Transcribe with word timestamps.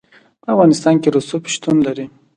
په 0.41 0.47
افغانستان 0.53 0.95
کې 1.01 1.09
رسوب 1.15 1.43
شتون 1.53 1.77
لري. 1.87 2.05